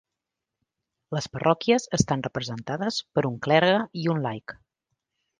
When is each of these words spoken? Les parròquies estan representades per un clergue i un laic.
Les 1.17 1.27
parròquies 1.35 1.85
estan 1.97 2.23
representades 2.27 2.97
per 3.17 3.25
un 3.29 3.35
clergue 3.49 3.83
i 4.05 4.09
un 4.15 4.23
laic. 4.25 4.57